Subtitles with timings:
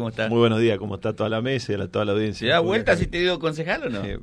[0.00, 2.46] Muy buenos días, ¿cómo está toda la mesa y toda la audiencia?
[2.46, 4.04] ¿Te da vuelta si te digo concejal o no?
[4.04, 4.18] Eh,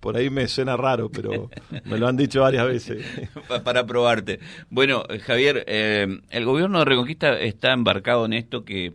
[0.00, 1.50] por ahí me suena raro, pero
[1.84, 3.04] me lo han dicho varias veces.
[3.64, 4.40] Para probarte.
[4.70, 8.94] Bueno, eh, Javier, eh, el gobierno de Reconquista está embarcado en esto que,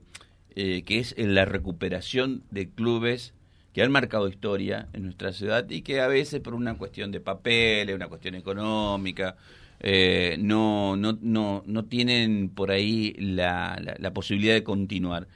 [0.56, 3.34] que es en la recuperación de clubes
[3.74, 7.20] que han marcado historia en nuestra ciudad y que a veces por una cuestión de
[7.20, 9.36] papeles, una cuestión económica,
[9.80, 15.28] eh, no, no, no, no tienen por ahí la, la, posibilidad de continuar.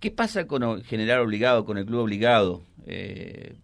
[0.00, 2.62] ¿Qué pasa con General Obligado, con el Club Obligado?
[2.86, 3.56] Eh,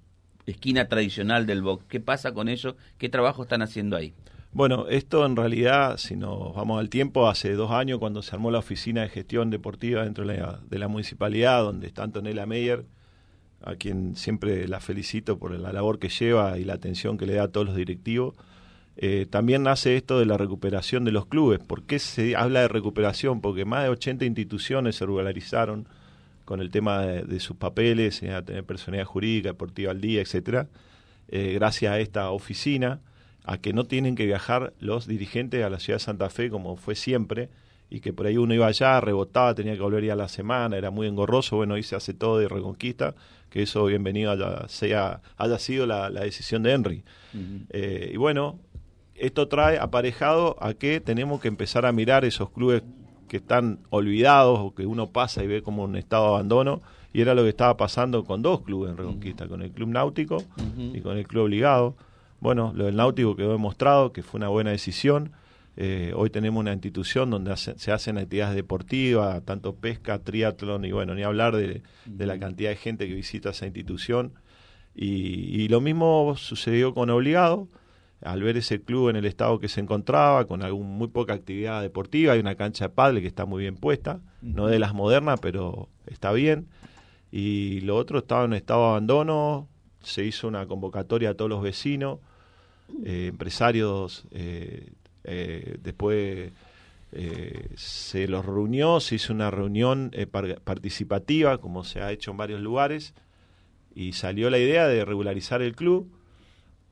[0.46, 1.84] esquina tradicional del box.
[1.88, 2.74] ¿Qué pasa con ellos?
[2.98, 4.14] ¿Qué trabajo están haciendo ahí?
[4.52, 8.50] Bueno, esto en realidad, si nos vamos al tiempo, hace dos años cuando se armó
[8.50, 12.84] la oficina de gestión deportiva dentro de la, de la municipalidad, donde está Antonella Meyer,
[13.62, 17.34] a quien siempre la felicito por la labor que lleva y la atención que le
[17.34, 18.34] da a todos los directivos.
[18.96, 21.60] Eh, también nace esto de la recuperación de los clubes.
[21.60, 23.40] ¿Por qué se habla de recuperación?
[23.40, 25.88] Porque más de 80 instituciones se regularizaron
[26.44, 30.68] con el tema de, sus papeles, a tener personalidad jurídica, deportiva al día, etcétera,
[31.28, 33.00] eh, gracias a esta oficina,
[33.44, 36.76] a que no tienen que viajar los dirigentes a la ciudad de Santa Fe como
[36.76, 37.48] fue siempre,
[37.90, 40.76] y que por ahí uno iba allá, rebotaba, tenía que volver ya a la semana,
[40.76, 43.14] era muy engorroso, bueno, hoy se hace todo de reconquista,
[43.50, 47.04] que eso bienvenido haya, sea, haya sido la, decisión de Henry.
[47.70, 48.58] Eh, y bueno,
[49.14, 52.82] esto trae aparejado a que tenemos que empezar a mirar esos clubes
[53.28, 57.20] que están olvidados o que uno pasa y ve como un estado de abandono y
[57.20, 60.42] era lo que estaba pasando con dos clubes en Reconquista, con el Club Náutico
[60.92, 61.96] y con el Club Obligado.
[62.40, 65.30] Bueno, lo del Náutico quedó demostrado que fue una buena decisión.
[65.76, 71.14] Eh, hoy tenemos una institución donde se hacen actividades deportivas, tanto pesca, triatlón y bueno,
[71.14, 71.82] ni hablar de,
[72.18, 74.32] la cantidad de gente que visita esa institución.
[74.94, 77.68] Y, y lo mismo sucedió con Obligado
[78.24, 81.82] al ver ese club en el estado que se encontraba, con algún, muy poca actividad
[81.82, 85.38] deportiva, hay una cancha de padre que está muy bien puesta, no de las modernas,
[85.40, 86.66] pero está bien.
[87.30, 89.68] Y lo otro estaba en estado de abandono,
[90.02, 92.18] se hizo una convocatoria a todos los vecinos,
[93.04, 94.92] eh, empresarios, eh,
[95.24, 96.52] eh, después
[97.76, 100.10] se los reunió, se hizo una reunión
[100.64, 103.14] participativa, como se ha hecho en varios lugares,
[103.94, 106.10] y salió la idea de regularizar el club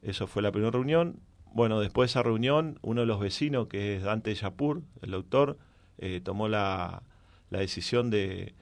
[0.02, 1.20] eso fue la primera reunión.
[1.54, 5.58] Bueno, después de esa reunión, uno de los vecinos, que es Dante Yapur, el doctor,
[5.98, 7.02] eh, tomó la,
[7.50, 8.54] la decisión de,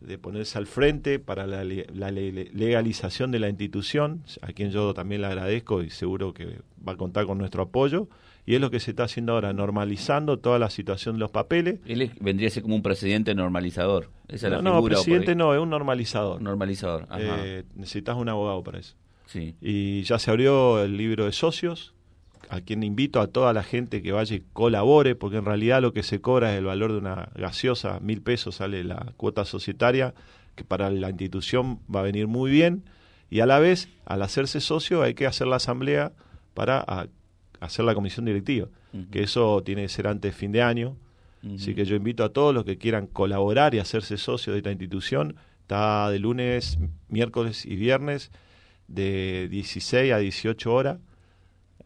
[0.00, 5.20] de, ponerse al frente para la, la, legalización de la institución, a quien yo también
[5.20, 8.08] le agradezco y seguro que va a contar con nuestro apoyo.
[8.46, 11.80] Y es lo que se está haciendo ahora, normalizando toda la situación de los papeles.
[11.84, 14.08] Él vendría a ser como un presidente normalizador.
[14.26, 16.40] Esa no, no, presidente no, es un normalizador.
[16.40, 17.06] Normalizador.
[17.18, 18.96] Eh, necesitas un abogado para eso.
[19.34, 21.94] Y ya se abrió el libro de socios,
[22.48, 25.92] a quien invito a toda la gente que vaya y colabore, porque en realidad lo
[25.92, 30.14] que se cobra es el valor de una gaseosa, mil pesos sale la cuota societaria,
[30.54, 32.84] que para la institución va a venir muy bien,
[33.30, 36.12] y a la vez, al hacerse socio, hay que hacer la asamblea
[36.54, 37.08] para
[37.60, 38.68] hacer la comisión directiva,
[39.10, 40.96] que eso tiene que ser antes de fin de año.
[41.54, 44.70] Así que yo invito a todos los que quieran colaborar y hacerse socio de esta
[44.70, 45.36] institución.
[45.60, 46.78] Está de lunes,
[47.08, 48.32] miércoles y viernes
[48.88, 50.98] de 16 a 18 horas.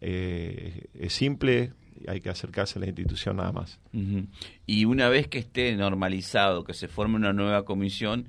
[0.00, 1.72] Eh, es simple,
[2.08, 3.78] hay que acercarse a la institución nada más.
[4.66, 8.26] Y una vez que esté normalizado, que se forme una nueva comisión,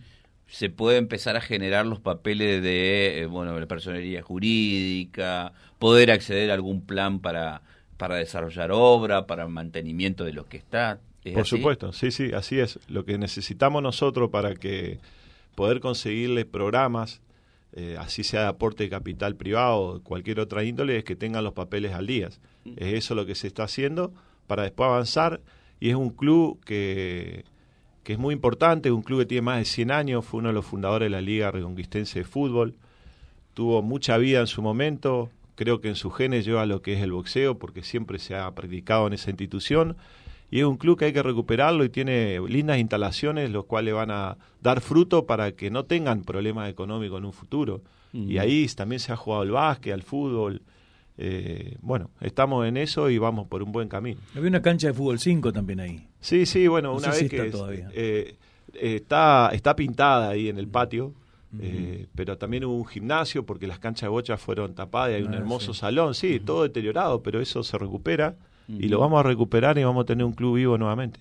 [0.47, 6.51] se puede empezar a generar los papeles de, eh, bueno, la personería jurídica, poder acceder
[6.51, 7.61] a algún plan para,
[7.97, 11.00] para desarrollar obra, para el mantenimiento de lo que está.
[11.34, 12.79] Por supuesto, sí, sí, así es.
[12.88, 15.00] Lo que necesitamos nosotros para que
[15.55, 17.22] poder conseguirle programas
[17.75, 21.44] eh, así sea de aporte de capital privado o cualquier otra índole, es que tengan
[21.44, 22.29] los papeles al día.
[22.66, 24.13] Es eso lo que se está haciendo
[24.47, 25.41] para después avanzar
[25.79, 27.45] y es un club que,
[28.03, 30.53] que es muy importante, un club que tiene más de 100 años, fue uno de
[30.53, 32.75] los fundadores de la Liga Reconquistense de Fútbol,
[33.53, 37.01] tuvo mucha vida en su momento, creo que en sus genes lleva lo que es
[37.01, 39.97] el boxeo porque siempre se ha practicado en esa institución
[40.53, 44.12] y es un club que hay que recuperarlo y tiene lindas instalaciones, los cuales van
[44.12, 47.82] a dar fruto para que no tengan problemas económicos en un futuro.
[48.14, 50.61] Y ahí también se ha jugado el básquet, al fútbol.
[51.17, 54.22] Eh, bueno, estamos en eso y vamos por un buen camino.
[54.35, 56.08] Había una cancha de fútbol 5 también ahí.
[56.20, 58.35] Sí, sí, bueno, una vez que está, eh,
[58.76, 61.16] está, está pintada ahí en el patio.
[61.59, 65.23] Eh, pero también hubo un gimnasio porque las canchas de bocha fueron tapadas y hay
[65.23, 68.35] un ah, hermoso salón, sí, todo deteriorado, pero eso se recupera
[68.67, 71.19] y lo vamos a recuperar y vamos a tener un club vivo nuevamente.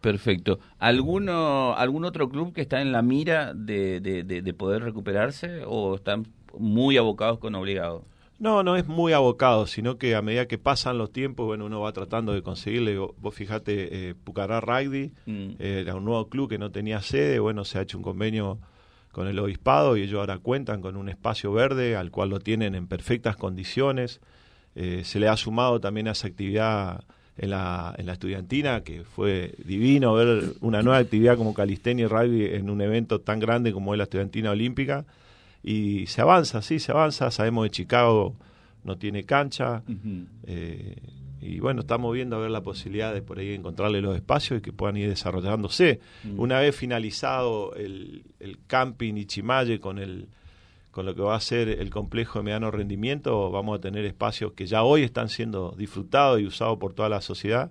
[0.00, 0.60] Perfecto.
[0.78, 6.26] ¿Alguno, ¿Algún otro club que está en la mira de, de, poder recuperarse o están
[6.56, 8.04] muy abocados con obligado?
[8.38, 11.80] No, no es muy abocado, sino que a medida que pasan los tiempos, bueno, uno
[11.80, 12.98] va tratando de conseguirle.
[12.98, 15.48] Vos fijate, eh, Pucará Rugby mm.
[15.58, 18.58] eh, era un nuevo club que no tenía sede, bueno, se ha hecho un convenio
[19.10, 22.74] con el obispado y ellos ahora cuentan con un espacio verde al cual lo tienen
[22.74, 24.20] en perfectas condiciones.
[24.78, 27.02] Eh, se le ha sumado también a esa actividad
[27.38, 32.08] en la, en la estudiantina, que fue divino ver una nueva actividad como calistenia y
[32.08, 35.06] rugby en un evento tan grande como es la estudiantina olímpica.
[35.62, 37.30] Y se avanza, sí, se avanza.
[37.30, 38.36] Sabemos que Chicago
[38.84, 39.82] no tiene cancha.
[40.46, 40.96] eh,
[41.40, 44.62] y bueno, estamos viendo a ver la posibilidad de por ahí encontrarle los espacios y
[44.62, 46.00] que puedan ir desarrollándose.
[46.36, 50.28] Una vez finalizado el, el camping Ichimaye con el
[50.96, 54.52] con lo que va a ser el complejo de mediano rendimiento, vamos a tener espacios
[54.52, 57.70] que ya hoy están siendo disfrutados y usados por toda la sociedad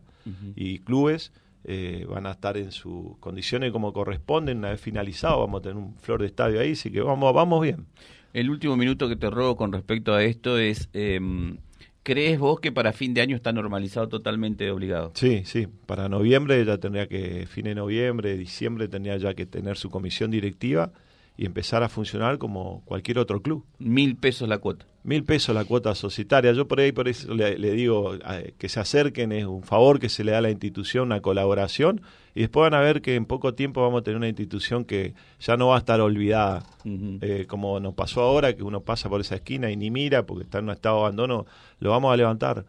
[0.55, 1.33] y clubes.
[1.63, 4.59] eh, van a estar en sus condiciones como corresponden.
[4.59, 7.63] Una vez finalizado, vamos a tener un flor de estadio ahí, así que vamos, vamos
[7.63, 7.87] bien.
[8.31, 11.57] El último minuto que te robo con respecto a esto es, em,
[12.03, 15.13] ¿crees vos que para fin de año está normalizado totalmente obligado?
[15.15, 15.65] Sí, sí.
[15.87, 20.29] Para noviembre ya tendría que, fin de noviembre, diciembre, tendría ya que tener su comisión
[20.29, 20.91] directiva
[21.37, 23.65] y empezar a funcionar como cualquier otro club.
[23.77, 24.85] Mil pesos la cuota.
[25.03, 26.51] Mil pesos la cuota societaria.
[26.53, 29.99] Yo por ahí, por eso le, le digo eh, que se acerquen, es un favor
[29.99, 32.01] que se le da a la institución, una colaboración,
[32.33, 35.13] y después van a ver que en poco tiempo vamos a tener una institución que
[35.39, 39.21] ya no va a estar olvidada, eh, como nos pasó ahora, que uno pasa por
[39.21, 41.45] esa esquina y ni mira porque está en un estado de abandono,
[41.79, 42.65] lo vamos a levantar,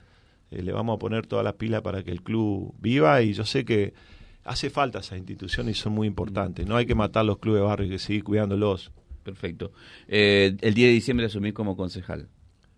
[0.51, 3.45] eh, le vamos a poner todas las pilas para que el club viva y yo
[3.45, 3.95] sé que
[4.47, 6.67] hace falta esas instituciones y son muy importantes.
[6.67, 8.93] No hay que matar los clubes de barrio, hay que seguir cuidándolos.
[9.23, 9.73] Perfecto.
[10.09, 12.29] Eh, el 10 de diciembre asumí como concejal.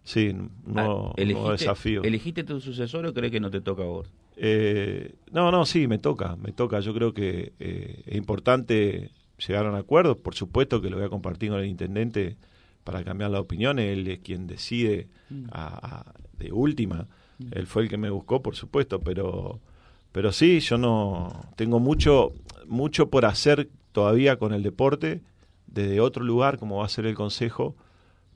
[0.03, 2.03] Sí, un nuevo, Ah, nuevo desafío.
[2.03, 4.11] ¿Elegiste tu sucesor o crees que no te toca a vos?
[4.37, 6.81] Eh, no, no, sí, me toca, me toca.
[6.81, 9.11] Yo creo que eh, es importante
[9.47, 10.17] llegar a un acuerdo.
[10.17, 12.37] Por supuesto que lo voy a compartir con el intendente
[12.85, 13.99] para cambiar las opiniones.
[13.99, 15.09] Él es quien decide
[15.51, 17.07] a- a- de última.
[17.51, 19.61] Él fue el que me buscó, por supuesto, pero,
[20.13, 22.33] pero sí, yo no tengo mucho,
[22.67, 25.23] mucho por hacer todavía con el deporte
[25.67, 27.77] desde otro lugar, como va a ser el consejo.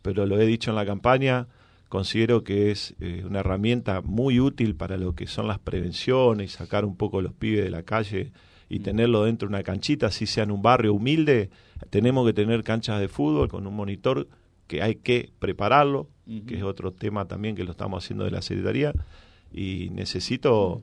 [0.02, 1.48] Pero lo he dicho en la campaña
[1.92, 6.86] considero que es eh, una herramienta muy útil para lo que son las prevenciones, sacar
[6.86, 8.32] un poco los pibes de la calle
[8.70, 11.50] y tenerlo dentro de una canchita, si sea en un barrio humilde,
[11.90, 14.26] tenemos que tener canchas de fútbol con un monitor
[14.68, 16.08] que hay que prepararlo,
[16.46, 18.94] que es otro tema también que lo estamos haciendo de la Secretaría,
[19.52, 20.80] y necesito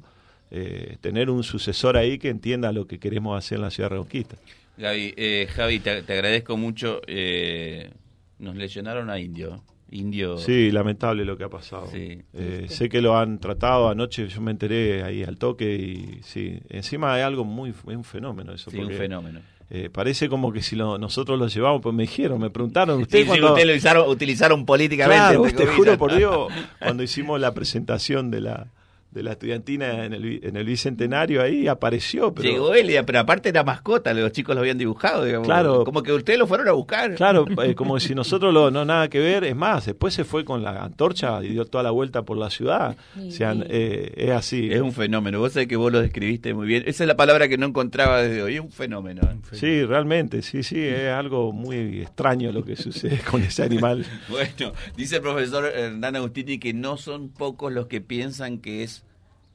[0.52, 3.96] eh, tener un sucesor ahí que entienda lo que queremos hacer en la ciudad de
[3.96, 4.36] Reconquista.
[4.78, 7.02] Gaby, eh, Javi, te, te agradezco mucho.
[7.08, 7.92] eh,
[8.40, 9.62] nos lesionaron a Indio.
[9.92, 10.38] Indio.
[10.38, 11.88] Sí, lamentable lo que ha pasado.
[11.92, 12.22] Sí.
[12.34, 16.60] Eh, sé que lo han tratado anoche, yo me enteré ahí al toque y sí,
[16.70, 18.70] encima hay algo muy, es un fenómeno eso.
[18.72, 19.42] Sí, un fenómeno.
[19.72, 23.18] eh, parece como que si lo- nosotros lo llevamos, pues me dijeron, me preguntaron, ¿usted
[23.18, 25.36] Sí, sí, cuando- ustedes lo utilizaron políticamente.
[25.36, 28.68] Claro, te juro por Dios, cuando hicimos la presentación de la
[29.12, 33.50] de la estudiantina en el, en el bicentenario ahí apareció, pero Llegó él, pero aparte
[33.50, 35.48] era mascota, los chicos lo habían dibujado, digamos.
[35.48, 35.84] Claro.
[35.84, 37.16] Como que ustedes lo fueron a buscar.
[37.16, 39.44] Claro, eh, como si nosotros lo, no nada que ver.
[39.44, 42.50] Es más, después se fue con la antorcha y dio toda la vuelta por la
[42.50, 42.98] ciudad.
[43.18, 44.72] O sea, eh, es así.
[44.72, 45.40] Es un fenómeno.
[45.40, 46.84] Vos sabés que vos lo describiste muy bien.
[46.86, 48.56] Esa es la palabra que no encontraba desde hoy.
[48.56, 49.22] Es un fenómeno.
[49.52, 54.06] Sí, realmente, sí, sí, es algo muy extraño lo que sucede con ese animal.
[54.30, 59.04] Bueno, dice el profesor Hernán Agustini que no son pocos los que piensan que es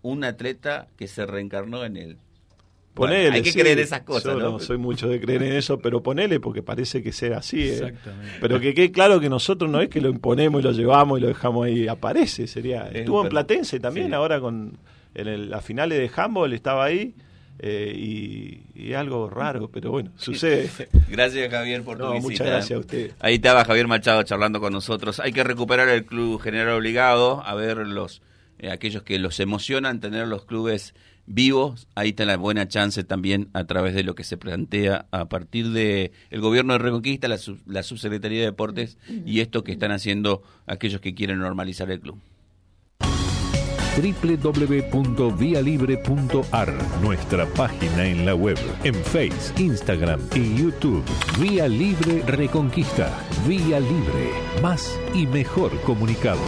[0.05, 2.19] un atleta que se reencarnó en él.
[2.95, 4.51] Bueno, Ponele, hay que sí, creer esas cosas, yo ¿no?
[4.53, 7.62] no soy mucho de creer en eso, pero ponele porque parece que sea así.
[7.62, 7.73] ¿eh?
[7.73, 8.33] Exactamente.
[8.41, 11.23] Pero que quede claro que nosotros no es que lo imponemos y lo llevamos y
[11.23, 12.87] lo dejamos ahí, aparece, sería.
[12.89, 14.13] Es Estuvo un en Platense también, sí.
[14.15, 14.79] ahora con
[15.15, 17.15] en el- las finales de handball estaba ahí
[17.58, 20.70] eh, y, algo raro, pero bueno, sucede.
[21.08, 22.29] Gracias, Javier, por tu No, visita.
[22.31, 23.11] muchas gracias a usted.
[23.20, 25.19] Ahí estaba Javier Machado charlando con nosotros.
[25.19, 28.23] Hay que recuperar el club general obligado, a ver los
[28.58, 30.94] eh, aquellos que los emocionan tener los clubes
[31.27, 31.89] vivos.
[31.94, 35.70] Ahí está la buena chance también a través de lo que se plantea a partir
[35.70, 39.91] de el gobierno de Reconquista, la, sub- la subsecretaría de Deportes y esto que están
[39.93, 42.19] haciendo aquellos que quieren normalizar el club.
[43.96, 51.05] www.vialibre.ar, nuestra página en la web, en Face, Instagram y YouTube.
[51.41, 53.17] Vía Libre Reconquista.
[53.46, 54.31] Vía Libre.
[54.63, 56.41] Más y mejor comunicados.